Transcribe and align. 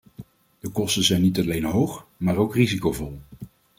De 0.59 0.69
kosten 0.69 1.03
zijn 1.03 1.21
niet 1.21 1.39
alleen 1.39 1.63
hoog, 1.63 2.05
maar 2.17 2.35
ook 2.37 2.55
risicovol. 2.55 3.19